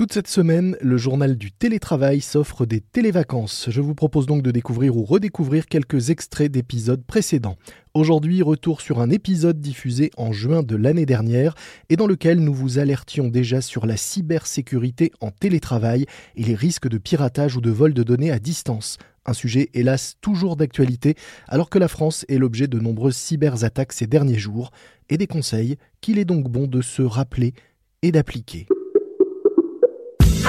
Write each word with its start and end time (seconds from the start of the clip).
Toute 0.00 0.14
cette 0.14 0.28
semaine, 0.28 0.78
le 0.80 0.96
journal 0.96 1.36
du 1.36 1.52
télétravail 1.52 2.22
s'offre 2.22 2.64
des 2.64 2.80
télévacances. 2.80 3.66
Je 3.68 3.82
vous 3.82 3.94
propose 3.94 4.24
donc 4.24 4.40
de 4.40 4.50
découvrir 4.50 4.96
ou 4.96 5.04
redécouvrir 5.04 5.66
quelques 5.66 6.08
extraits 6.08 6.50
d'épisodes 6.50 7.04
précédents. 7.04 7.58
Aujourd'hui, 7.92 8.40
retour 8.40 8.80
sur 8.80 9.02
un 9.02 9.10
épisode 9.10 9.60
diffusé 9.60 10.10
en 10.16 10.32
juin 10.32 10.62
de 10.62 10.74
l'année 10.74 11.04
dernière 11.04 11.54
et 11.90 11.96
dans 11.96 12.06
lequel 12.06 12.40
nous 12.40 12.54
vous 12.54 12.78
alertions 12.78 13.28
déjà 13.28 13.60
sur 13.60 13.84
la 13.84 13.98
cybersécurité 13.98 15.12
en 15.20 15.32
télétravail 15.32 16.06
et 16.34 16.44
les 16.44 16.54
risques 16.54 16.88
de 16.88 16.96
piratage 16.96 17.58
ou 17.58 17.60
de 17.60 17.70
vol 17.70 17.92
de 17.92 18.02
données 18.02 18.30
à 18.30 18.38
distance. 18.38 18.96
Un 19.26 19.34
sujet 19.34 19.68
hélas 19.74 20.16
toujours 20.22 20.56
d'actualité 20.56 21.14
alors 21.46 21.68
que 21.68 21.78
la 21.78 21.88
France 21.88 22.24
est 22.30 22.38
l'objet 22.38 22.68
de 22.68 22.80
nombreuses 22.80 23.18
cyberattaques 23.18 23.92
ces 23.92 24.06
derniers 24.06 24.38
jours 24.38 24.70
et 25.10 25.18
des 25.18 25.26
conseils 25.26 25.76
qu'il 26.00 26.18
est 26.18 26.24
donc 26.24 26.48
bon 26.48 26.66
de 26.66 26.80
se 26.80 27.02
rappeler 27.02 27.52
et 28.00 28.12
d'appliquer. 28.12 28.66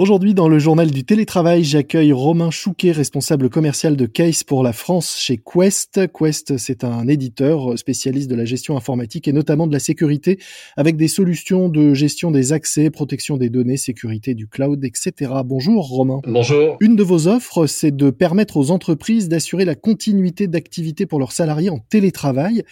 Aujourd'hui, 0.00 0.32
dans 0.32 0.48
le 0.48 0.60
journal 0.60 0.92
du 0.92 1.02
télétravail, 1.02 1.64
j'accueille 1.64 2.12
Romain 2.12 2.52
Chouquet, 2.52 2.92
responsable 2.92 3.50
commercial 3.50 3.96
de 3.96 4.06
Case 4.06 4.44
pour 4.44 4.62
la 4.62 4.72
France 4.72 5.18
chez 5.18 5.38
Quest. 5.38 6.00
Quest, 6.16 6.56
c'est 6.56 6.84
un 6.84 7.08
éditeur 7.08 7.76
spécialiste 7.76 8.30
de 8.30 8.36
la 8.36 8.44
gestion 8.44 8.76
informatique 8.76 9.26
et 9.26 9.32
notamment 9.32 9.66
de 9.66 9.72
la 9.72 9.80
sécurité 9.80 10.38
avec 10.76 10.96
des 10.96 11.08
solutions 11.08 11.68
de 11.68 11.94
gestion 11.94 12.30
des 12.30 12.52
accès, 12.52 12.90
protection 12.90 13.38
des 13.38 13.50
données, 13.50 13.76
sécurité 13.76 14.34
du 14.34 14.46
cloud, 14.46 14.84
etc. 14.84 15.32
Bonjour 15.44 15.88
Romain. 15.88 16.20
Bonjour. 16.28 16.76
Une 16.78 16.94
de 16.94 17.02
vos 17.02 17.26
offres, 17.26 17.66
c'est 17.66 17.90
de 17.90 18.10
permettre 18.10 18.56
aux 18.56 18.70
entreprises 18.70 19.28
d'assurer 19.28 19.64
la 19.64 19.74
continuité 19.74 20.46
d'activité 20.46 21.06
pour 21.06 21.18
leurs 21.18 21.32
salariés 21.32 21.70
en 21.70 21.80
télétravail. 21.80 22.62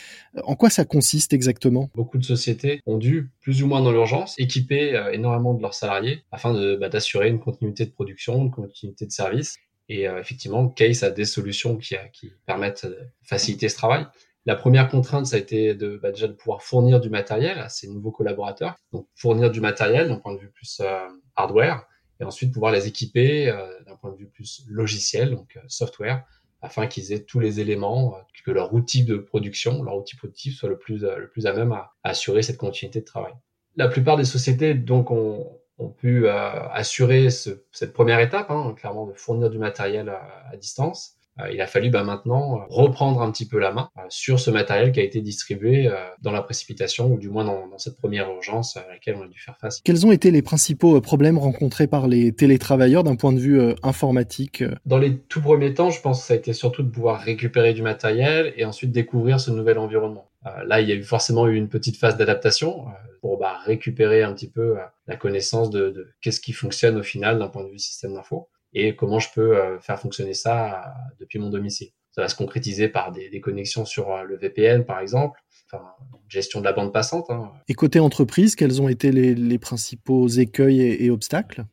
En 0.44 0.54
quoi 0.54 0.70
ça 0.70 0.84
consiste 0.84 1.32
exactement? 1.32 1.90
Beaucoup 1.96 2.18
de 2.18 2.24
sociétés 2.24 2.82
ont 2.86 2.98
dû, 2.98 3.32
plus 3.40 3.64
ou 3.64 3.66
moins 3.66 3.82
dans 3.82 3.90
l'urgence, 3.90 4.36
équiper 4.38 4.94
euh, 4.94 5.10
énormément 5.10 5.54
de 5.54 5.62
leurs 5.62 5.74
salariés 5.74 6.22
afin 6.30 6.54
bah, 6.78 6.88
d'assurer 6.88 7.15
une 7.24 7.40
continuité 7.40 7.86
de 7.86 7.90
production, 7.90 8.36
une 8.42 8.50
continuité 8.50 9.06
de 9.06 9.12
service. 9.12 9.56
Et 9.88 10.08
euh, 10.08 10.20
effectivement, 10.20 10.68
Case 10.68 11.02
a 11.02 11.10
des 11.10 11.24
solutions 11.24 11.76
qui, 11.76 11.94
qui, 12.12 12.32
permettent 12.44 12.86
de 12.86 12.98
faciliter 13.22 13.68
ce 13.68 13.76
travail. 13.76 14.06
La 14.44 14.56
première 14.56 14.88
contrainte, 14.88 15.26
ça 15.26 15.36
a 15.36 15.38
été 15.38 15.74
bah, 15.74 16.10
déjà 16.12 16.28
de 16.28 16.32
pouvoir 16.32 16.62
fournir 16.62 17.00
du 17.00 17.10
matériel 17.10 17.58
à 17.58 17.68
ces 17.68 17.88
nouveaux 17.88 18.12
collaborateurs. 18.12 18.76
Donc 18.92 19.08
fournir 19.14 19.50
du 19.50 19.60
matériel 19.60 20.08
d'un 20.08 20.16
point 20.16 20.34
de 20.34 20.40
vue 20.40 20.50
plus 20.50 20.80
euh, 20.80 21.08
hardware, 21.34 21.86
et 22.20 22.24
ensuite 22.24 22.52
pouvoir 22.52 22.72
les 22.72 22.86
équiper 22.86 23.48
euh, 23.48 23.66
d'un 23.86 23.96
point 23.96 24.12
de 24.12 24.16
vue 24.16 24.28
plus 24.28 24.64
logiciel, 24.68 25.30
donc 25.30 25.58
software, 25.68 26.24
afin 26.62 26.86
qu'ils 26.86 27.12
aient 27.12 27.24
tous 27.24 27.38
les 27.38 27.60
éléments, 27.60 28.16
que 28.44 28.50
leur 28.50 28.72
outil 28.72 29.04
de 29.04 29.16
production, 29.16 29.82
leur 29.82 29.96
outil 29.96 30.16
productif 30.16 30.56
soit 30.56 30.68
le 30.68 30.78
plus, 30.78 31.02
le 31.02 31.28
plus 31.28 31.46
à 31.46 31.52
même 31.52 31.72
à, 31.72 31.92
à 32.02 32.10
assurer 32.10 32.42
cette 32.42 32.56
continuité 32.56 33.00
de 33.00 33.04
travail. 33.04 33.34
La 33.76 33.88
plupart 33.88 34.16
des 34.16 34.24
sociétés 34.24 34.74
donc 34.74 35.10
ont, 35.10 35.60
ont 35.78 35.88
pu 35.88 36.26
euh, 36.26 36.68
assurer 36.72 37.30
ce, 37.30 37.50
cette 37.72 37.92
première 37.92 38.20
étape, 38.20 38.50
hein, 38.50 38.74
clairement 38.76 39.06
de 39.06 39.12
fournir 39.12 39.50
du 39.50 39.58
matériel 39.58 40.08
à, 40.08 40.22
à 40.52 40.56
distance. 40.56 41.12
Euh, 41.38 41.52
il 41.52 41.60
a 41.60 41.66
fallu 41.66 41.90
bah, 41.90 42.02
maintenant 42.02 42.64
reprendre 42.70 43.20
un 43.20 43.30
petit 43.30 43.46
peu 43.46 43.58
la 43.58 43.70
main 43.70 43.90
euh, 43.98 44.00
sur 44.08 44.40
ce 44.40 44.50
matériel 44.50 44.90
qui 44.90 45.00
a 45.00 45.02
été 45.02 45.20
distribué 45.20 45.90
dans 46.22 46.32
la 46.32 46.40
précipitation 46.40 47.12
ou 47.12 47.18
du 47.18 47.28
moins 47.28 47.44
dans, 47.44 47.66
dans, 47.68 47.76
cette 47.76 47.98
première 47.98 48.30
urgence 48.30 48.78
à 48.78 48.86
laquelle 48.88 49.16
on 49.16 49.24
a 49.24 49.28
dû 49.28 49.38
faire 49.38 49.58
face. 49.58 49.82
Quels 49.84 50.06
ont 50.06 50.12
été 50.12 50.30
les 50.30 50.40
principaux 50.40 50.98
problèmes 51.02 51.36
rencontrés 51.36 51.86
par 51.86 52.08
les 52.08 52.32
télétravailleurs 52.32 53.04
d'un 53.04 53.16
point 53.16 53.34
de 53.34 53.38
vue 53.38 53.60
informatique 53.82 54.64
Dans 54.86 54.96
les 54.96 55.18
tout 55.18 55.42
premiers 55.42 55.74
temps, 55.74 55.90
je 55.90 56.00
pense 56.00 56.22
que 56.22 56.26
ça 56.26 56.34
a 56.34 56.36
été 56.38 56.54
surtout 56.54 56.82
de 56.82 56.88
pouvoir 56.88 57.20
récupérer 57.20 57.74
du 57.74 57.82
matériel 57.82 58.54
et 58.56 58.64
ensuite 58.64 58.92
découvrir 58.92 59.38
ce 59.38 59.50
nouvel 59.50 59.78
environnement. 59.78 60.30
Là, 60.64 60.80
il 60.80 60.88
y 60.88 60.92
a 60.92 60.94
eu 60.94 61.02
forcément 61.02 61.46
eu 61.46 61.56
une 61.56 61.68
petite 61.68 61.96
phase 61.96 62.16
d'adaptation 62.16 62.86
pour 63.20 63.38
bah, 63.38 63.58
récupérer 63.64 64.22
un 64.22 64.32
petit 64.32 64.50
peu 64.50 64.76
la 65.06 65.16
connaissance 65.16 65.70
de, 65.70 65.90
de 65.90 66.08
qu'est-ce 66.20 66.40
qui 66.40 66.52
fonctionne 66.52 66.96
au 66.96 67.02
final 67.02 67.38
d'un 67.38 67.48
point 67.48 67.64
de 67.64 67.70
vue 67.70 67.78
système 67.78 68.14
d'info 68.14 68.48
et 68.78 68.94
comment 68.94 69.18
je 69.18 69.28
peux 69.34 69.56
euh, 69.56 69.78
faire 69.80 69.98
fonctionner 69.98 70.34
ça 70.34 70.74
euh, 70.74 70.88
depuis 71.18 71.38
mon 71.38 71.48
domicile. 71.48 71.88
Ça 72.10 72.20
va 72.20 72.28
se 72.28 72.34
concrétiser 72.34 72.88
par 72.88 73.10
des, 73.10 73.30
des 73.30 73.40
connexions 73.40 73.86
sur 73.86 74.12
euh, 74.12 74.22
le 74.22 74.36
VPN, 74.36 74.84
par 74.84 75.00
exemple, 75.00 75.40
enfin, 75.66 75.82
gestion 76.28 76.60
de 76.60 76.66
la 76.66 76.74
bande 76.74 76.92
passante. 76.92 77.30
Hein. 77.30 77.52
Et 77.68 77.74
côté 77.74 78.00
entreprise, 78.00 78.54
quels 78.54 78.82
ont 78.82 78.88
été 78.88 79.12
les, 79.12 79.34
les 79.34 79.58
principaux 79.58 80.28
écueils 80.28 80.82
et, 80.82 81.04
et, 81.06 81.10
obstacles? 81.10 81.64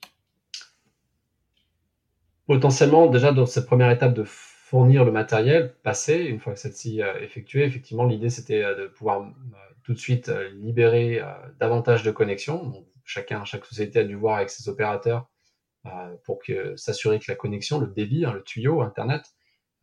Potentiellement, 2.47 3.07
déjà 3.07 3.33
dans 3.33 3.45
cette 3.45 3.66
première 3.66 3.91
étape 3.91 4.13
de 4.13 4.23
fournir 4.73 5.06
le 5.06 5.11
matériel 5.11 5.75
passé, 5.84 6.16
une 6.16 6.39
fois 6.39 6.53
que 6.53 6.59
celle-ci 6.59 7.00
est 7.00 7.23
effectuée, 7.23 7.63
effectivement, 7.63 8.06
l'idée 8.06 8.31
c'était 8.31 8.63
de 8.75 8.88
pouvoir 8.88 9.31
tout 9.84 9.94
de 9.94 10.00
suite 10.00 10.31
libérer 10.56 11.22
davantage 11.59 12.01
de 12.01 12.09
connexions. 12.09 12.83
Chacun, 13.03 13.45
chaque 13.45 13.66
société 13.66 14.00
a 14.00 14.03
dû 14.03 14.16
voir 14.16 14.38
avec 14.38 14.50
ses 14.50 14.69
opérateurs 14.69 15.29
euh, 15.85 16.16
pour 16.23 16.39
s'assurer 16.75 17.19
que 17.19 17.25
la 17.28 17.35
connexion, 17.35 17.79
le 17.79 17.85
débit, 17.85 18.25
hein, 18.25 18.33
le 18.33 18.41
tuyau 18.41 18.81
Internet 18.81 19.35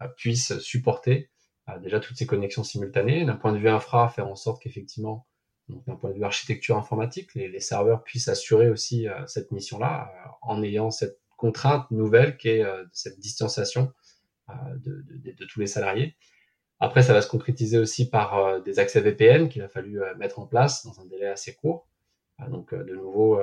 euh, 0.03 0.09
puisse 0.17 0.59
supporter 0.59 1.31
euh, 1.69 1.79
déjà 1.79 2.00
toutes 2.00 2.17
ces 2.17 2.27
connexions 2.27 2.65
simultanées. 2.65 3.25
D'un 3.25 3.37
point 3.37 3.53
de 3.53 3.59
vue 3.59 3.69
infra, 3.69 4.09
faire 4.09 4.27
en 4.27 4.34
sorte 4.34 4.61
qu'effectivement, 4.61 5.29
d'un 5.69 5.95
point 5.95 6.11
de 6.11 6.17
vue 6.17 6.25
architecture 6.25 6.77
informatique, 6.77 7.33
les, 7.37 7.47
les 7.47 7.61
serveurs 7.61 8.03
puissent 8.03 8.27
assurer 8.27 8.71
aussi 8.71 9.06
cette 9.29 9.53
mission-là 9.53 10.12
en 10.43 10.65
ayant 10.65 10.91
cette 10.91 11.21
contrainte 11.37 11.89
nouvelle 11.93 12.37
qui 12.37 12.49
est 12.49 12.65
cette 12.93 13.21
distanciation 13.21 13.93
de, 14.77 15.05
de, 15.33 15.44
tous 15.44 15.61
les 15.61 15.66
salariés. 15.66 16.16
Après, 16.78 17.03
ça 17.03 17.12
va 17.12 17.22
se 17.22 17.28
concrétiser 17.28 17.78
aussi 17.78 18.09
par 18.09 18.62
des 18.62 18.78
accès 18.78 19.00
VPN 19.00 19.49
qu'il 19.49 19.62
a 19.62 19.69
fallu 19.69 20.00
mettre 20.19 20.38
en 20.38 20.47
place 20.47 20.84
dans 20.87 21.00
un 21.00 21.05
délai 21.06 21.27
assez 21.27 21.55
court. 21.55 21.87
Donc, 22.49 22.75
de 22.75 22.94
nouveau, 22.94 23.38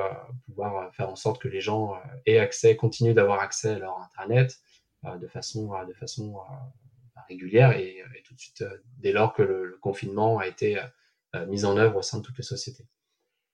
pouvoir 0.46 0.94
faire 0.96 1.10
en 1.10 1.16
sorte 1.16 1.40
que 1.40 1.48
les 1.48 1.62
gens 1.62 1.94
aient 2.26 2.40
accès, 2.40 2.76
continuent 2.76 3.14
d'avoir 3.14 3.42
accès 3.42 3.74
à 3.74 3.80
leur 3.80 4.00
Internet 4.02 4.60
de 5.04 5.28
façon, 5.28 5.72
façon 6.00 6.38
régulière 7.28 7.78
et, 7.78 7.98
et, 8.00 8.24
tout 8.24 8.34
de 8.34 8.40
suite 8.40 8.64
dès 8.98 9.12
lors 9.12 9.34
que 9.34 9.44
le, 9.44 9.66
le 9.66 9.78
confinement 9.78 10.40
a 10.40 10.48
été 10.48 10.82
mis 11.48 11.64
en 11.64 11.78
œuvre 11.78 11.98
au 11.98 12.02
sein 12.02 12.18
de 12.18 12.24
toutes 12.24 12.38
les 12.38 12.44
sociétés. 12.44 12.88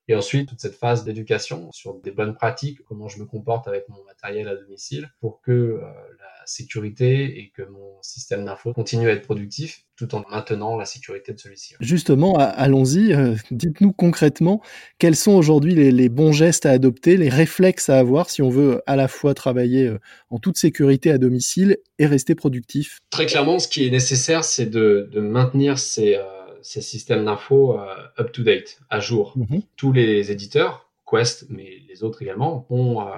Et 0.10 0.16
ensuite, 0.16 0.50
toute 0.50 0.60
cette 0.60 0.76
phase 0.76 1.06
d'éducation 1.06 1.72
sur 1.72 1.96
des 1.96 2.12
bonnes 2.12 2.36
pratiques, 2.36 2.80
comment 2.84 3.08
je 3.08 3.20
me 3.20 3.26
comporte 3.26 3.70
avec 3.70 3.88
mon 3.88 4.04
matériel 4.04 4.50
à 4.50 4.56
domicile 4.56 5.10
pour 5.22 5.42
que 5.42 5.52
euh, 5.52 5.80
la 5.80 6.46
sécurité 6.46 7.40
et 7.40 7.52
que 7.56 7.62
mon 7.62 8.02
système 8.02 8.44
d'info 8.44 8.74
continue 8.74 9.08
à 9.08 9.14
être 9.14 9.24
productif 9.24 9.86
tout 9.96 10.14
en 10.16 10.26
maintenant 10.30 10.76
la 10.76 10.86
sécurité 10.86 11.32
de 11.32 11.40
celui-ci. 11.40 11.76
Justement, 11.80 12.36
allons-y. 12.38 13.14
Euh, 13.14 13.36
dites-nous 13.52 13.94
concrètement 13.94 14.62
quels 15.00 15.16
sont 15.16 15.34
aujourd'hui 15.34 15.74
les, 15.74 15.92
les, 15.92 16.10
bons 16.10 16.34
gestes 16.34 16.66
à 16.66 16.72
adopter, 16.72 17.16
les 17.16 17.30
réflexes 17.30 17.90
à 17.90 18.00
avoir 18.00 18.30
si 18.30 18.42
on 18.42 18.50
veut 18.50 18.82
à 18.88 18.98
la 18.98 19.08
fois 19.08 19.34
travailler 19.34 19.88
euh, 19.88 20.00
en 20.30 20.40
toute 20.40 20.58
sécurité 20.58 21.12
à 21.12 21.18
domicile 21.18 21.78
et 21.98 22.08
rester 22.08 22.36
productif. 22.36 23.00
Très 23.10 23.26
clairement, 23.26 23.60
ce 23.60 23.70
qui 23.70 23.88
est 23.88 23.92
nécessaire, 23.92 24.44
c'est 24.44 24.66
de, 24.66 25.10
de 25.14 25.22
maintenir 25.22 25.80
ces 25.80 26.20
ces 26.64 26.82
systèmes 26.82 27.26
d'info 27.26 27.80
euh, 27.80 27.96
up-to-date, 28.20 28.80
à 28.90 29.00
jour. 29.00 29.34
Mm 29.36 29.44
-hmm. 29.44 29.62
Tous 29.76 29.92
les 29.92 30.32
éditeurs, 30.32 30.90
Quest, 31.10 31.46
mais 31.50 31.80
les 31.90 32.04
autres 32.04 32.22
également, 32.22 32.66
ont 32.70 33.02
euh, 33.02 33.12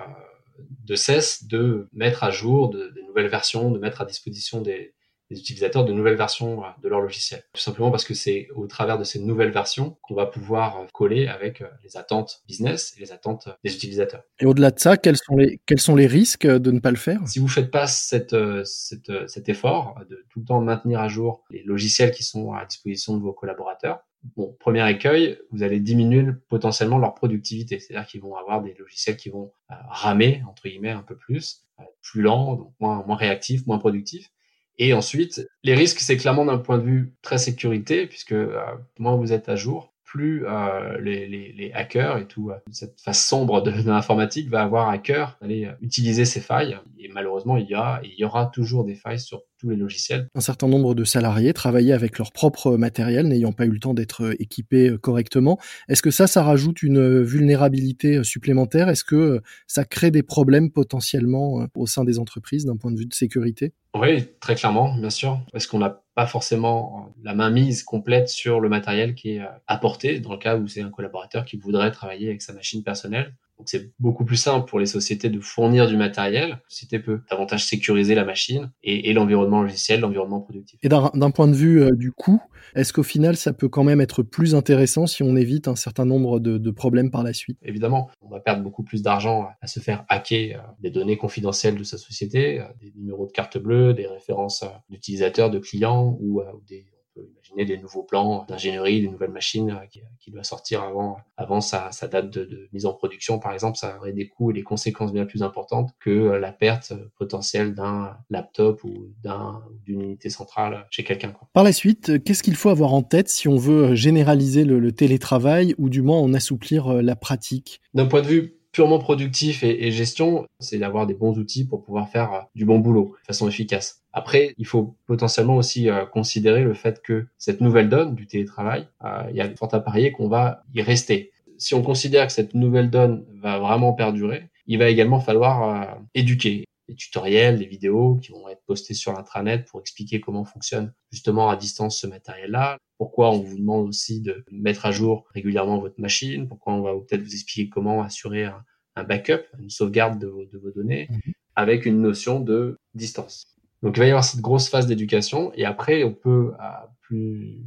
de 0.85 0.95
cesse 0.95 1.45
de 1.47 1.87
mettre 1.93 2.23
à 2.23 2.31
jour 2.31 2.69
de, 2.69 2.89
de, 2.89 3.01
nouvelles 3.07 3.29
versions, 3.29 3.71
de 3.71 3.79
mettre 3.79 4.01
à 4.01 4.05
disposition 4.05 4.61
des, 4.61 4.94
des 5.31 5.39
utilisateurs 5.39 5.85
de 5.85 5.93
nouvelles 5.93 6.15
versions 6.15 6.63
euh, 6.63 6.67
de 6.81 6.89
leur 6.89 7.01
logiciel. 7.01 7.43
Tout 7.53 7.61
simplement 7.61 7.91
parce 7.91 8.05
que 8.05 8.13
c'est 8.13 8.47
au 8.55 8.67
travers 8.67 8.97
de 8.97 9.03
ces 9.03 9.19
nouvelles 9.19 9.51
versions 9.51 9.97
qu'on 10.01 10.15
va 10.15 10.25
pouvoir 10.25 10.77
euh, 10.77 10.85
coller 10.93 11.27
avec 11.27 11.61
euh, 11.61 11.67
les 11.83 11.97
attentes 11.97 12.43
business 12.47 12.93
et 12.97 13.01
les 13.01 13.11
attentes 13.11 13.49
des 13.63 13.73
utilisateurs. 13.73 14.23
Et 14.39 14.45
au-delà 14.45 14.71
de 14.71 14.79
ça, 14.79 14.97
quels 14.97 15.17
sont 15.17 15.35
les, 15.35 15.59
quels 15.65 15.79
sont 15.79 15.95
les 15.95 16.07
risques 16.07 16.47
de 16.47 16.71
ne 16.71 16.79
pas 16.79 16.91
le 16.91 16.97
faire? 16.97 17.19
Si 17.27 17.39
vous 17.39 17.45
ne 17.45 17.51
faites 17.51 17.71
pas 17.71 17.87
cette, 17.87 18.35
cette, 18.65 19.11
cet 19.27 19.49
effort 19.49 19.99
de 20.09 20.25
tout 20.29 20.39
le 20.39 20.45
temps 20.45 20.61
maintenir 20.61 20.99
à 20.99 21.07
jour 21.07 21.43
les 21.49 21.63
logiciels 21.63 22.11
qui 22.11 22.23
sont 22.23 22.53
à 22.53 22.65
disposition 22.65 23.17
de 23.17 23.21
vos 23.21 23.33
collaborateurs, 23.33 24.01
bon, 24.35 24.55
premier 24.59 24.89
écueil, 24.89 25.39
vous 25.51 25.63
allez 25.63 25.79
diminuer 25.79 26.25
potentiellement 26.49 26.97
leur 26.97 27.13
productivité. 27.15 27.79
C'est-à-dire 27.79 28.07
qu'ils 28.07 28.21
vont 28.21 28.35
avoir 28.35 28.61
des 28.61 28.73
logiciels 28.75 29.17
qui 29.17 29.29
vont 29.29 29.53
ramer, 29.69 30.43
entre 30.49 30.67
guillemets, 30.67 30.91
un 30.91 31.03
peu 31.03 31.15
plus, 31.15 31.65
plus 32.01 32.21
lents, 32.21 32.55
donc 32.55 32.73
moins, 32.79 33.03
moins 33.05 33.15
réactifs, 33.15 33.65
moins 33.65 33.79
productifs. 33.79 34.31
Et 34.77 34.93
ensuite, 34.93 35.47
les 35.63 35.73
risques, 35.73 35.99
c'est 35.99 36.17
clairement 36.17 36.45
d'un 36.45 36.57
point 36.57 36.77
de 36.77 36.83
vue 36.83 37.13
très 37.21 37.37
sécurité, 37.37 38.07
puisque 38.07 38.33
euh, 38.33 38.59
moins 38.99 39.15
vous 39.15 39.31
êtes 39.31 39.47
à 39.47 39.55
jour, 39.55 39.93
plus 40.03 40.45
euh, 40.45 40.99
les, 40.99 41.71
hackers 41.73 42.17
et 42.17 42.27
tout 42.27 42.51
euh, 42.51 42.55
cette 42.71 42.99
face 43.01 43.25
sombre 43.25 43.61
de, 43.61 43.71
l'informatique 43.85 44.49
va 44.49 44.61
avoir 44.61 44.89
à 44.89 44.97
cœur 44.97 45.37
d'aller 45.41 45.69
utiliser 45.81 46.25
ces 46.25 46.41
failles 46.41 46.77
malheureusement, 47.15 47.57
il 47.57 47.67
y 47.67 47.73
a 47.73 48.01
il 48.03 48.13
y 48.19 48.23
aura 48.23 48.45
toujours 48.45 48.85
des 48.85 48.93
failles 48.93 49.19
sur 49.19 49.41
tous 49.57 49.69
les 49.69 49.75
logiciels. 49.75 50.27
Un 50.35 50.41
certain 50.41 50.67
nombre 50.67 50.93
de 50.93 51.03
salariés 51.03 51.53
travaillaient 51.53 51.93
avec 51.93 52.19
leur 52.19 52.31
propre 52.31 52.77
matériel, 52.77 53.27
n'ayant 53.27 53.53
pas 53.53 53.65
eu 53.65 53.71
le 53.71 53.79
temps 53.79 53.93
d'être 53.93 54.35
équipés 54.39 54.95
correctement. 55.01 55.57
Est-ce 55.89 56.01
que 56.01 56.11
ça, 56.11 56.27
ça 56.27 56.43
rajoute 56.43 56.83
une 56.83 57.23
vulnérabilité 57.23 58.23
supplémentaire? 58.23 58.89
Est-ce 58.89 59.03
que 59.03 59.41
ça 59.65 59.85
crée 59.85 60.11
des 60.11 60.23
problèmes 60.23 60.69
potentiellement 60.71 61.65
au 61.73 61.87
sein 61.87 62.03
des 62.03 62.19
entreprises 62.19 62.65
d'un 62.65 62.77
point 62.77 62.91
de 62.91 62.99
vue 62.99 63.05
de 63.07 63.13
sécurité? 63.13 63.73
Oui, 63.95 64.27
très 64.41 64.55
clairement, 64.55 64.93
bien 64.97 65.09
sûr. 65.09 65.39
Parce 65.53 65.67
qu'on 65.67 65.79
n'a 65.79 66.01
pas 66.15 66.27
forcément 66.27 67.13
la 67.23 67.33
main 67.33 67.49
mise 67.49 67.83
complète 67.83 68.27
sur 68.27 68.59
le 68.59 68.67
matériel 68.67 69.15
qui 69.15 69.37
est 69.37 69.41
apporté 69.67 70.19
dans 70.19 70.33
le 70.33 70.37
cas 70.37 70.57
où 70.57 70.67
c'est 70.67 70.81
un 70.81 70.89
collaborateur 70.89 71.45
qui 71.45 71.55
voudrait 71.55 71.91
travailler 71.91 72.27
avec 72.27 72.41
sa 72.41 72.51
machine 72.51 72.83
personnelle. 72.83 73.33
Donc 73.57 73.69
c'est 73.69 73.91
beaucoup 73.99 74.25
plus 74.25 74.35
simple 74.35 74.69
pour 74.69 74.79
les 74.79 74.85
sociétés 74.85 75.29
de 75.29 75.39
fournir 75.39 75.87
du 75.87 75.97
matériel. 75.97 76.49
La 76.49 76.61
société 76.67 76.99
peut 76.99 77.21
davantage 77.29 77.65
sécuriser 77.65 78.13
la 78.13 78.25
machine 78.25 78.71
et, 78.83 79.09
et 79.09 79.13
l'environnement 79.13 79.61
logiciel, 79.61 80.01
l'environnement 80.01 80.41
productif. 80.41 80.79
Et 80.83 80.89
d'un 80.89 81.31
point 81.31 81.47
de 81.47 81.53
vue 81.53 81.81
euh, 81.81 81.91
du 81.91 82.11
coût, 82.11 82.41
est-ce 82.75 82.91
qu'au 82.91 83.03
final 83.03 83.37
ça 83.37 83.53
peut 83.53 83.69
quand 83.69 83.83
même 83.83 84.01
être 84.01 84.23
plus 84.23 84.55
intéressant 84.55 85.07
si 85.07 85.23
on 85.23 85.35
évite 85.35 85.67
un 85.67 85.75
certain 85.75 86.05
nombre 86.05 86.39
de, 86.39 86.57
de 86.57 86.71
problèmes 86.71 87.11
par 87.11 87.23
la 87.23 87.33
suite? 87.33 87.57
Évidemment, 87.61 88.09
on 88.21 88.29
va 88.29 88.39
perdre 88.39 88.61
beaucoup 88.61 88.83
plus 88.83 89.01
d'argent 89.01 89.47
à 89.61 89.67
se 89.67 89.79
faire 89.79 90.05
hacker 90.09 90.59
euh, 90.59 90.71
des 90.81 90.91
données 90.91 91.17
confidentielles 91.17 91.75
de 91.75 91.83
sa 91.83 91.97
société, 91.97 92.59
euh, 92.59 92.65
des 92.81 92.91
numéros 92.95 93.25
de 93.25 93.31
carte 93.31 93.57
bleue, 93.57 93.93
des 93.93 94.07
références 94.07 94.65
d'utilisateurs, 94.89 95.49
de 95.49 95.59
clients 95.59 96.17
ou 96.19 96.41
des 96.67 96.85
peut 97.15 97.27
imaginer 97.33 97.65
des 97.65 97.81
nouveaux 97.81 98.03
plans 98.03 98.45
d'ingénierie, 98.47 99.01
des 99.01 99.07
nouvelles 99.07 99.31
machines 99.31 99.71
euh, 99.71 99.85
qui, 99.89 100.01
qui 100.19 100.31
doivent 100.31 100.43
sortir 100.43 100.83
avant, 100.83 101.17
avant 101.37 101.61
sa, 101.61 101.91
sa 101.91 102.07
date 102.07 102.29
de, 102.29 102.45
de, 102.45 102.67
mise 102.73 102.85
en 102.85 102.93
production, 102.93 103.39
par 103.39 103.53
exemple, 103.53 103.77
ça 103.77 103.97
aurait 103.97 104.13
des 104.13 104.27
coûts 104.27 104.51
et 104.51 104.53
des 104.53 104.63
conséquences 104.63 105.13
bien 105.13 105.25
plus 105.25 105.41
importantes 105.41 105.91
que 105.99 106.09
euh, 106.09 106.39
la 106.39 106.51
perte 106.51 106.93
potentielle 107.17 107.73
d'un 107.73 108.17
laptop 108.29 108.83
ou 108.83 109.13
d'un 109.23 109.63
d'une 109.85 110.01
unité 110.01 110.29
centrale 110.29 110.85
chez 110.89 111.03
quelqu'un. 111.03 111.33
Par 111.53 111.63
la 111.63 111.73
suite, 111.73 112.23
qu'est-ce 112.23 112.43
qu'il 112.43 112.55
faut 112.55 112.69
avoir 112.69 112.93
en 112.93 113.03
tête 113.03 113.29
si 113.29 113.47
on 113.47 113.57
veut 113.57 113.95
généraliser 113.95 114.65
le, 114.65 114.79
le 114.79 114.91
télétravail 114.91 115.73
ou 115.77 115.89
du 115.89 116.01
moins 116.01 116.19
en 116.19 116.33
assouplir 116.33 116.87
euh, 116.87 117.01
la 117.01 117.15
pratique? 117.15 117.81
D'un 117.93 118.05
point 118.05 118.21
de 118.21 118.27
vue 118.27 118.54
purement 118.75 118.99
productif 118.99 119.63
et, 119.63 119.89
gestion, 119.89 120.45
c'est 120.59 120.77
d'avoir 120.77 121.07
des 121.07 121.13
bons 121.13 121.39
outils 121.39 121.65
pour 121.65 121.81
pouvoir 121.81 122.09
faire 122.09 122.47
du 122.55 122.65
bon 122.65 122.79
boulot 122.79 123.15
de 123.21 123.25
façon 123.25 123.47
efficace. 123.47 124.03
Après, 124.11 124.53
il 124.57 124.65
faut 124.65 124.97
potentiellement 125.07 125.55
aussi 125.55 125.89
euh, 125.89 126.05
considérer 126.05 126.61
le 126.61 126.73
fait 126.73 127.01
que 127.01 127.25
cette 127.37 127.61
nouvelle 127.61 127.87
donne 127.87 128.15
du 128.15 128.27
télétravail, 128.27 128.89
euh, 129.05 129.23
il 129.29 129.37
y 129.37 129.39
a 129.39 129.49
fort 129.55 129.73
à 129.73 129.79
parier 129.79 130.11
qu'on 130.11 130.27
va 130.27 130.63
y 130.73 130.81
rester. 130.81 131.31
Si 131.57 131.73
on 131.73 131.81
considère 131.81 132.27
que 132.27 132.33
cette 132.33 132.53
nouvelle 132.53 132.89
donne 132.89 133.25
va 133.41 133.59
vraiment 133.59 133.93
perdurer, 133.93 134.49
il 134.67 134.77
va 134.77 134.89
également 134.89 135.21
falloir 135.21 135.63
euh, 135.69 135.95
éduquer 136.13 136.65
des 136.89 136.95
tutoriels, 136.95 137.57
des 137.57 137.67
vidéos 137.67 138.15
qui 138.21 138.33
vont 138.33 138.49
être 138.49 138.61
postés 138.67 138.93
sur 138.93 139.13
l'intranet 139.13 139.65
pour 139.69 139.79
expliquer 139.79 140.19
comment 140.19 140.43
fonctionne 140.43 140.91
justement 141.13 141.49
à 141.49 141.55
distance 141.55 142.01
ce 142.01 142.07
matériel-là, 142.07 142.77
pourquoi 142.97 143.31
on 143.31 143.39
vous 143.39 143.57
demande 143.57 143.87
aussi 143.87 144.21
de 144.21 144.43
mettre 144.51 144.85
à 144.85 144.91
jour 144.91 145.25
régulièrement 145.33 145.79
votre 145.79 145.99
machine, 145.99 146.47
pourquoi 146.47 146.73
on 146.73 146.81
va 146.81 146.93
peut-être 146.93 147.21
vous 147.21 147.33
expliquer 147.33 147.69
comment 147.69 148.01
assurer 148.01 148.45
un, 148.45 148.63
un 148.95 149.03
backup, 149.03 149.43
une 149.59 149.69
sauvegarde 149.69 150.19
de 150.19 150.27
vos, 150.27 150.45
de 150.45 150.57
vos 150.57 150.71
données, 150.71 151.07
mmh. 151.09 151.31
avec 151.55 151.85
une 151.85 152.01
notion 152.01 152.39
de 152.39 152.79
distance. 152.93 153.55
Donc 153.83 153.97
il 153.97 153.99
va 153.99 154.05
y 154.05 154.09
avoir 154.09 154.23
cette 154.23 154.41
grosse 154.41 154.69
phase 154.69 154.87
d'éducation 154.87 155.51
et 155.53 155.65
après 155.65 156.03
on 156.03 156.13
peut 156.13 156.53
à 156.59 156.89
plus 157.01 157.59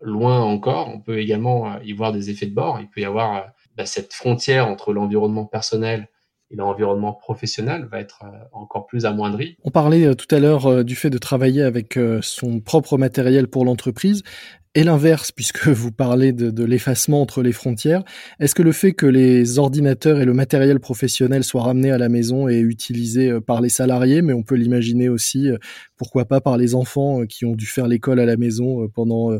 loin 0.00 0.40
encore, 0.40 0.88
on 0.88 1.00
peut 1.00 1.18
également 1.18 1.72
euh, 1.72 1.78
y 1.84 1.92
voir 1.92 2.12
des 2.12 2.30
effets 2.30 2.46
de 2.46 2.54
bord. 2.54 2.80
Il 2.80 2.88
peut 2.88 3.02
y 3.02 3.04
avoir 3.04 3.36
euh, 3.36 3.40
bah, 3.76 3.84
cette 3.84 4.14
frontière 4.14 4.68
entre 4.68 4.92
l'environnement 4.92 5.44
personnel 5.44 6.08
et 6.50 6.56
l'environnement 6.56 7.12
professionnel 7.12 7.88
va 7.90 8.00
être 8.00 8.22
euh, 8.24 8.38
encore 8.52 8.86
plus 8.86 9.06
amoindri. 9.06 9.56
On 9.64 9.70
parlait 9.70 10.14
tout 10.14 10.32
à 10.34 10.38
l'heure 10.38 10.84
du 10.84 10.94
fait 10.94 11.10
de 11.10 11.18
travailler 11.18 11.62
avec 11.62 11.98
son 12.20 12.60
propre 12.60 12.98
matériel 12.98 13.48
pour 13.48 13.64
l'entreprise 13.64 14.22
et 14.76 14.84
l'inverse, 14.84 15.32
puisque 15.32 15.66
vous 15.68 15.90
parlez 15.90 16.32
de, 16.32 16.50
de 16.50 16.64
l'effacement 16.64 17.22
entre 17.22 17.42
les 17.42 17.52
frontières. 17.52 18.04
Est-ce 18.38 18.54
que 18.54 18.62
le 18.62 18.72
fait 18.72 18.92
que 18.92 19.06
les 19.06 19.58
ordinateurs 19.58 20.20
et 20.20 20.24
le 20.24 20.34
matériel 20.34 20.78
professionnel 20.78 21.42
soient 21.42 21.62
ramenés 21.62 21.90
à 21.90 21.98
la 21.98 22.10
maison 22.10 22.48
et 22.48 22.58
utilisés 22.58 23.30
euh, 23.30 23.40
par 23.40 23.60
les 23.60 23.70
salariés, 23.70 24.22
mais 24.22 24.34
on 24.34 24.42
peut 24.42 24.54
l'imaginer 24.54 25.08
aussi, 25.08 25.48
euh, 25.48 25.56
pourquoi 25.96 26.26
pas 26.26 26.42
par 26.42 26.58
les 26.58 26.74
enfants 26.74 27.22
euh, 27.22 27.26
qui 27.26 27.46
ont 27.46 27.56
dû 27.56 27.66
faire 27.66 27.88
l'école 27.88 28.20
à 28.20 28.26
la 28.26 28.36
maison 28.36 28.86
pendant 28.88 29.30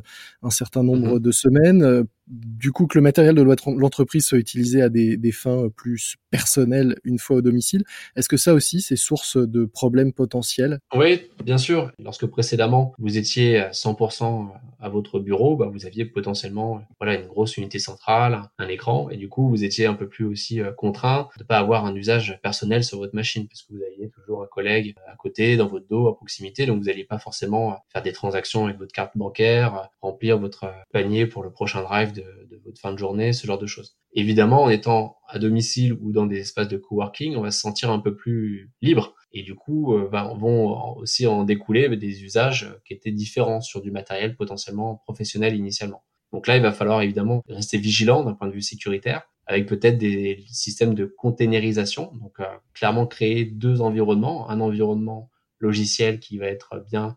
un 0.43 0.51
certain 0.51 0.83
nombre 0.83 1.17
mmh 1.17 1.21
de 1.21 1.31
semaines, 1.31 2.05
du 2.27 2.73
coup 2.73 2.87
que 2.87 2.99
le 2.99 3.03
matériel 3.03 3.35
de 3.35 3.43
l'entreprise 3.43 4.27
soit 4.27 4.39
utilisé 4.39 4.83
à 4.83 4.89
des, 4.89 5.33
fins 5.33 5.69
plus 5.75 6.17
personnelles 6.31 6.97
une 7.05 7.19
fois 7.19 7.37
au 7.37 7.43
domicile, 7.43 7.85
est-ce 8.15 8.29
que 8.29 8.37
ça 8.37 8.55
aussi 8.55 8.81
c'est 8.81 8.97
source 8.97 9.37
de 9.37 9.65
problèmes 9.65 10.13
potentiels? 10.13 10.79
Oui, 10.95 11.23
bien 11.45 11.59
sûr. 11.59 11.91
Lorsque 11.99 12.27
précédemment 12.27 12.95
vous 12.99 13.19
étiez 13.19 13.59
à 13.59 13.71
100% 13.71 14.49
à 14.81 14.89
votre 14.89 15.19
bureau, 15.19 15.57
bah, 15.57 15.69
vous 15.73 15.87
aviez 15.87 16.05
potentiellement 16.05 16.83
voilà 17.01 17.19
une 17.19 17.27
grosse 17.27 17.57
unité 17.57 17.79
centrale, 17.79 18.43
un 18.59 18.69
écran, 18.69 19.09
et 19.11 19.17
du 19.17 19.29
coup 19.29 19.49
vous 19.49 19.65
étiez 19.65 19.87
un 19.87 19.95
peu 19.95 20.09
plus 20.09 20.25
aussi 20.25 20.61
euh, 20.61 20.73
contraint 20.73 21.29
de 21.39 21.45
pas 21.45 21.59
avoir 21.59 21.85
un 21.85 21.95
usage 21.95 22.39
personnel 22.43 22.85
sur 22.85 22.99
votre 22.99 23.15
machine, 23.15 23.47
parce 23.49 23.63
que 23.63 23.73
vous 23.73 23.83
aviez 23.83 24.11
toujours 24.11 24.43
un 24.43 24.47
collègue 24.47 24.95
à 25.11 25.17
côté, 25.17 25.57
dans 25.57 25.69
votre 25.69 25.87
dos, 25.89 26.09
à 26.09 26.17
proximité, 26.17 26.67
donc 26.67 26.79
vous 26.79 26.87
n'alliez 26.87 27.05
pas 27.05 27.19
forcément 27.19 27.79
faire 27.93 28.03
des 28.03 28.13
transactions 28.13 28.67
avec 28.67 28.79
votre 28.79 28.93
carte 28.93 29.17
bancaire, 29.17 29.91
remplir 30.01 30.39
votre 30.39 30.73
panier 30.93 31.27
pour 31.27 31.43
le 31.43 31.51
prochain 31.51 31.83
drive 31.83 32.13
de, 32.17 32.61
votre 32.65 32.81
fin 32.81 32.93
de 32.93 32.99
journée, 32.99 33.33
ce 33.33 33.47
genre 33.47 33.59
de 33.59 33.67
choses. 33.67 33.97
Évidemment, 34.13 34.65
en 34.65 34.71
étant 34.71 35.17
à 35.29 35.39
domicile 35.39 35.93
ou 35.93 36.13
dans 36.13 36.27
des 36.27 36.39
espaces 36.39 36.69
de 36.69 36.77
coworking, 36.77 37.37
on 37.37 37.43
va 37.43 37.51
se 37.51 37.61
sentir 37.61 37.91
un 37.91 38.01
peu 38.01 38.17
plus 38.17 38.71
libre. 38.83 39.15
Et 39.33 39.43
du 39.43 39.55
coup, 39.55 39.95
euh, 39.95 40.09
bah, 40.11 40.33
vont 40.37 40.97
aussi 40.97 41.27
en 41.27 41.45
découler 41.45 41.95
des 41.97 42.25
usages 42.25 42.75
qui 42.85 42.95
étaient 42.95 43.13
différents 43.13 43.61
sur 43.61 43.81
du 43.81 43.91
matériel 43.91 44.37
potentiellement 44.37 44.97
professionnel 45.05 45.55
initialement. 45.55 46.03
Donc 46.33 46.47
là, 46.47 46.57
il 46.57 46.63
va 46.63 46.73
falloir 46.73 47.03
évidemment 47.03 47.43
rester 47.49 47.79
vigilant 47.79 48.25
d'un 48.25 48.35
point 48.35 48.49
de 48.49 48.53
vue 48.53 48.63
sécuritaire, 48.63 49.23
avec 49.47 49.67
peut-être 49.67 49.99
des 49.99 50.45
systèmes 50.49 50.95
de 50.95 51.07
containerisation. 51.07 52.13
Donc 52.21 52.41
euh, 52.41 52.45
clairement 52.75 53.07
créer 53.07 53.45
deux 53.45 53.81
environnements, 53.81 54.51
un 54.51 54.61
environnement 54.61 55.31
logiciel 55.59 56.21
qui 56.21 56.39
va 56.39 56.47
être 56.47 56.85
bien 56.91 57.09
euh, 57.09 57.13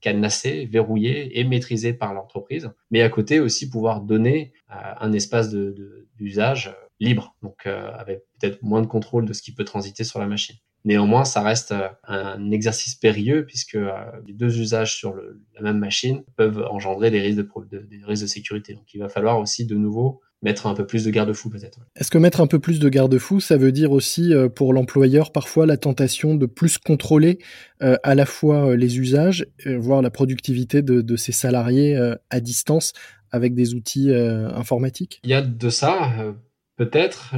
cadenassé, 0.00 0.66
verrouillé 0.66 1.38
et 1.38 1.44
maîtrisé 1.44 1.92
par 1.92 2.14
l'entreprise, 2.14 2.70
mais 2.90 3.02
à 3.02 3.08
côté 3.08 3.40
aussi 3.40 3.68
pouvoir 3.68 4.00
donner 4.00 4.52
euh, 4.70 4.74
un 5.00 5.12
espace 5.12 5.50
d'usage 5.50 6.66
de, 6.66 6.70
de, 6.70 7.06
libre, 7.06 7.34
donc 7.42 7.66
euh, 7.66 7.90
avec 7.94 8.22
peut-être 8.38 8.62
moins 8.62 8.80
de 8.80 8.86
contrôle 8.86 9.26
de 9.26 9.32
ce 9.32 9.42
qui 9.42 9.52
peut 9.52 9.64
transiter 9.64 10.04
sur 10.04 10.20
la 10.20 10.26
machine. 10.26 10.56
Néanmoins, 10.84 11.24
ça 11.24 11.42
reste 11.42 11.72
un 12.08 12.50
exercice 12.50 12.96
périlleux 12.96 13.46
puisque 13.46 13.78
les 14.26 14.32
deux 14.32 14.58
usages 14.58 14.96
sur 14.96 15.14
le, 15.14 15.40
la 15.54 15.62
même 15.62 15.78
machine 15.78 16.24
peuvent 16.34 16.66
engendrer 16.68 17.12
des 17.12 17.20
risques 17.20 17.46
de, 17.70 17.78
des 17.78 18.04
risques 18.04 18.22
de 18.22 18.26
sécurité. 18.26 18.74
Donc, 18.74 18.92
il 18.92 18.98
va 18.98 19.08
falloir 19.08 19.38
aussi 19.38 19.64
de 19.64 19.76
nouveau 19.76 20.20
mettre 20.42 20.66
un 20.66 20.74
peu 20.74 20.86
plus 20.86 21.04
de 21.04 21.10
garde-fous 21.10 21.50
peut-être. 21.50 21.78
Est-ce 21.96 22.10
que 22.10 22.18
mettre 22.18 22.40
un 22.40 22.46
peu 22.46 22.58
plus 22.58 22.80
de 22.80 22.88
garde-fous, 22.88 23.40
ça 23.40 23.56
veut 23.56 23.72
dire 23.72 23.92
aussi 23.92 24.34
euh, 24.34 24.48
pour 24.48 24.72
l'employeur 24.72 25.32
parfois 25.32 25.66
la 25.66 25.76
tentation 25.76 26.34
de 26.34 26.46
plus 26.46 26.78
contrôler 26.78 27.38
euh, 27.82 27.96
à 28.02 28.14
la 28.14 28.26
fois 28.26 28.70
euh, 28.70 28.76
les 28.76 28.98
usages, 28.98 29.46
voire 29.64 30.02
la 30.02 30.10
productivité 30.10 30.82
de, 30.82 31.00
de 31.00 31.16
ses 31.16 31.32
salariés 31.32 31.98
à 32.30 32.40
distance 32.40 32.92
avec 33.30 33.54
des 33.54 33.74
outils 33.74 34.12
informatiques? 34.12 35.20
Il 35.24 35.30
y 35.30 35.34
a 35.34 35.42
de 35.42 35.70
ça. 35.70 36.10
Peut-être, 36.76 37.34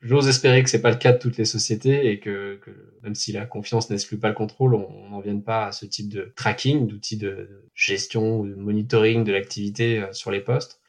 j'ose 0.00 0.28
espérer 0.28 0.62
que 0.62 0.70
c'est 0.70 0.80
pas 0.80 0.90
le 0.90 0.96
cas 0.96 1.12
de 1.12 1.18
toutes 1.18 1.36
les 1.36 1.44
sociétés 1.44 2.10
et 2.10 2.20
que, 2.20 2.58
que 2.62 2.70
même 3.02 3.14
si 3.14 3.32
la 3.32 3.46
confiance 3.46 3.90
n'exclut 3.90 4.18
pas 4.18 4.28
le 4.28 4.34
contrôle, 4.34 4.74
on 4.74 5.10
n'en 5.10 5.20
vienne 5.20 5.42
pas 5.42 5.66
à 5.66 5.72
ce 5.72 5.86
type 5.86 6.08
de 6.08 6.32
tracking, 6.36 6.86
d'outils 6.86 7.16
de 7.16 7.64
gestion 7.74 8.40
ou 8.40 8.46
de 8.46 8.54
monitoring 8.54 9.24
de 9.24 9.32
l'activité 9.32 10.04
sur 10.12 10.30
les 10.30 10.40
postes 10.40 10.80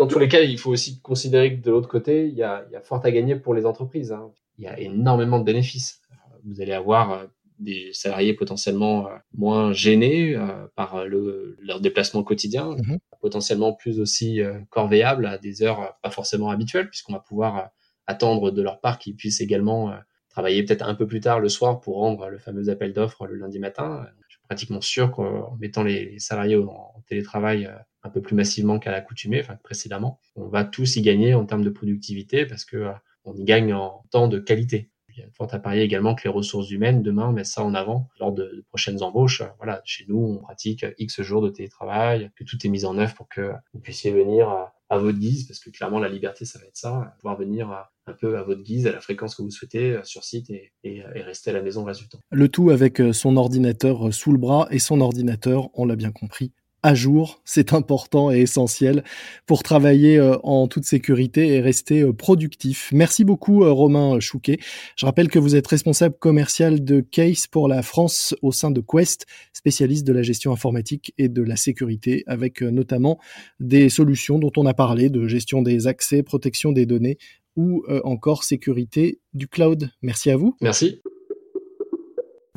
dans 0.00 0.06
tous 0.06 0.18
les 0.18 0.28
cas, 0.28 0.40
il 0.40 0.56
faut 0.56 0.70
aussi 0.70 0.98
considérer 1.02 1.54
que 1.58 1.62
de 1.62 1.70
l'autre 1.70 1.88
côté, 1.88 2.26
il 2.26 2.32
y 2.32 2.42
a, 2.42 2.64
il 2.70 2.72
y 2.72 2.76
a 2.76 2.80
fort 2.80 3.04
à 3.04 3.10
gagner 3.10 3.36
pour 3.36 3.52
les 3.52 3.66
entreprises. 3.66 4.12
Hein. 4.12 4.32
Il 4.56 4.64
y 4.64 4.66
a 4.66 4.80
énormément 4.80 5.38
de 5.38 5.44
bénéfices. 5.44 6.00
Vous 6.46 6.62
allez 6.62 6.72
avoir 6.72 7.12
euh, 7.12 7.26
des 7.58 7.90
salariés 7.92 8.32
potentiellement 8.32 9.08
euh, 9.08 9.10
moins 9.34 9.74
gênés 9.74 10.34
euh, 10.34 10.66
par 10.74 11.04
le, 11.04 11.54
leur 11.60 11.80
déplacement 11.82 12.22
quotidien, 12.22 12.70
mmh 12.70 12.96
potentiellement 13.20 13.74
plus 13.74 14.00
aussi 14.00 14.40
corvéables 14.70 15.26
à 15.26 15.36
des 15.36 15.62
heures 15.62 15.98
pas 16.02 16.08
forcément 16.08 16.48
habituelles, 16.48 16.88
puisqu'on 16.88 17.12
va 17.12 17.18
pouvoir 17.18 17.68
attendre 18.06 18.50
de 18.50 18.62
leur 18.62 18.80
part 18.80 18.98
qu'ils 18.98 19.14
puissent 19.14 19.42
également 19.42 19.92
travailler 20.30 20.62
peut-être 20.62 20.88
un 20.88 20.94
peu 20.94 21.06
plus 21.06 21.20
tard 21.20 21.38
le 21.38 21.50
soir 21.50 21.80
pour 21.80 21.96
rendre 21.98 22.30
le 22.30 22.38
fameux 22.38 22.70
appel 22.70 22.94
d'offres 22.94 23.26
le 23.26 23.34
lundi 23.34 23.58
matin. 23.58 24.06
Je 24.26 24.36
suis 24.36 24.42
pratiquement 24.48 24.80
sûr 24.80 25.10
qu'en 25.10 25.54
mettant 25.60 25.82
les 25.82 26.18
salariés 26.18 26.56
en 26.56 27.04
télétravail 27.06 27.70
un 28.02 28.10
peu 28.10 28.20
plus 28.20 28.34
massivement 28.34 28.78
qu'à 28.78 28.90
l'accoutumée, 28.90 29.40
enfin 29.40 29.56
précédemment. 29.62 30.20
On 30.36 30.48
va 30.48 30.64
tous 30.64 30.96
y 30.96 31.02
gagner 31.02 31.34
en 31.34 31.44
termes 31.44 31.64
de 31.64 31.70
productivité 31.70 32.46
parce 32.46 32.64
que 32.64 32.76
euh, 32.76 32.92
on 33.24 33.34
y 33.34 33.44
gagne 33.44 33.74
en 33.74 34.04
temps 34.10 34.28
de 34.28 34.38
qualité. 34.38 34.90
Il 35.08 35.18
y 35.18 35.22
a 35.22 35.30
fort 35.32 35.52
à 35.52 35.58
parier 35.58 35.82
également 35.82 36.14
que 36.14 36.22
les 36.24 36.30
ressources 36.30 36.70
humaines 36.70 37.02
demain 37.02 37.32
mettent 37.32 37.46
ça 37.46 37.64
en 37.64 37.74
avant 37.74 38.08
lors 38.20 38.32
de, 38.32 38.64
prochaines 38.68 39.02
embauches. 39.02 39.42
Voilà, 39.58 39.82
chez 39.84 40.04
nous, 40.08 40.18
on 40.18 40.38
pratique 40.38 40.86
X 40.98 41.20
jours 41.22 41.42
de 41.42 41.50
télétravail, 41.50 42.30
que 42.36 42.44
tout 42.44 42.56
est 42.64 42.68
mis 42.68 42.84
en 42.84 42.96
œuvre 42.96 43.14
pour 43.14 43.28
que 43.28 43.52
vous 43.74 43.80
puissiez 43.80 44.12
venir 44.12 44.48
euh, 44.48 44.64
à 44.88 44.98
votre 44.98 45.18
guise, 45.18 45.46
parce 45.46 45.60
que 45.60 45.70
clairement 45.70 45.98
la 45.98 46.08
liberté, 46.08 46.44
ça 46.44 46.58
va 46.58 46.66
être 46.66 46.76
ça, 46.76 47.14
pouvoir 47.20 47.36
venir 47.36 47.70
un 48.06 48.12
peu 48.12 48.38
à 48.38 48.42
votre 48.42 48.62
guise, 48.62 48.88
à 48.88 48.92
la 48.92 49.00
fréquence 49.00 49.36
que 49.36 49.42
vous 49.42 49.50
souhaitez 49.50 50.00
sur 50.02 50.24
site 50.24 50.50
et, 50.50 50.72
et, 50.82 51.02
rester 51.22 51.50
à 51.50 51.52
la 51.52 51.62
maison 51.62 51.86
le. 51.86 51.92
Le 52.32 52.48
tout 52.48 52.70
avec 52.70 53.00
son 53.12 53.36
ordinateur 53.36 54.12
sous 54.12 54.32
le 54.32 54.38
bras 54.38 54.66
et 54.72 54.80
son 54.80 55.00
ordinateur, 55.00 55.68
on 55.74 55.84
l'a 55.84 55.94
bien 55.94 56.10
compris, 56.10 56.52
à 56.82 56.94
jour. 56.94 57.40
C'est 57.44 57.72
important 57.72 58.30
et 58.30 58.40
essentiel 58.40 59.04
pour 59.46 59.62
travailler 59.62 60.18
euh, 60.18 60.36
en 60.42 60.66
toute 60.68 60.84
sécurité 60.84 61.48
et 61.48 61.60
rester 61.60 62.00
euh, 62.00 62.12
productif. 62.12 62.90
Merci 62.92 63.24
beaucoup 63.24 63.64
euh, 63.64 63.70
Romain 63.70 64.18
Chouquet. 64.20 64.58
Je 64.96 65.06
rappelle 65.06 65.28
que 65.28 65.38
vous 65.38 65.56
êtes 65.56 65.66
responsable 65.66 66.16
commercial 66.18 66.82
de 66.84 67.00
Case 67.00 67.46
pour 67.46 67.68
la 67.68 67.82
France 67.82 68.34
au 68.42 68.52
sein 68.52 68.70
de 68.70 68.80
Quest, 68.80 69.26
spécialiste 69.52 70.06
de 70.06 70.12
la 70.12 70.22
gestion 70.22 70.52
informatique 70.52 71.12
et 71.18 71.28
de 71.28 71.42
la 71.42 71.56
sécurité 71.56 72.24
avec 72.26 72.62
notamment 72.62 73.18
des 73.58 73.88
solutions 73.88 74.38
dont 74.38 74.52
on 74.56 74.66
a 74.66 74.74
parlé 74.74 75.10
de 75.10 75.26
gestion 75.26 75.62
des 75.62 75.86
accès, 75.86 76.22
protection 76.22 76.72
des 76.72 76.86
données 76.86 77.18
ou 77.56 77.84
encore 78.04 78.44
sécurité 78.44 79.20
du 79.34 79.48
cloud. 79.48 79.90
Merci 80.02 80.30
à 80.30 80.36
vous. 80.36 80.56
Merci. 80.60 81.00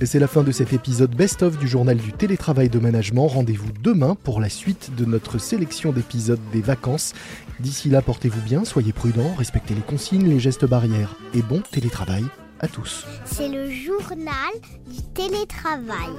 Et 0.02 0.08
c'est 0.08 0.18
la 0.18 0.28
fin 0.28 0.42
de 0.42 0.52
cet 0.52 0.74
épisode 0.74 1.16
best-of 1.16 1.60
du 1.60 1.68
journal 1.68 1.98
du 1.98 2.14
télétravail 2.14 2.68
de 2.68 2.80
management. 2.80 3.28
Rendez-vous 3.28 3.72
demain 3.84 4.16
pour 4.16 4.42
la 4.42 4.50
suite 4.50 4.96
de 4.96 5.06
notre 5.06 5.38
sélection 5.38 5.92
d'épisodes 5.92 6.40
des 6.52 6.62
vacances. 6.62 7.14
D'ici 7.60 7.90
là, 7.90 8.02
portez-vous 8.02 8.42
bien, 8.42 8.66
soyez 8.66 8.92
prudents, 8.92 9.36
respectez 9.36 9.76
les 9.76 9.82
consignes, 9.82 10.28
les 10.28 10.40
gestes 10.40 10.66
barrières 10.66 11.16
et 11.36 11.44
bon 11.44 11.62
télétravail 11.72 12.26
à 12.60 12.68
tous. 12.68 13.06
C'est 13.26 13.50
le 13.50 13.70
journal 13.70 14.54
du 14.88 15.02
télétravail. 15.14 16.10